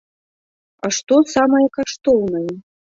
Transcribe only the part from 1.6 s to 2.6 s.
каштоўнае?